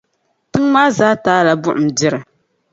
tiŋ’ 0.51 0.65
maa 0.73 0.89
zaa 0.97 1.15
taai 1.23 1.43
la 1.47 1.53
buɣim 1.63 1.87
diri. 1.97 2.19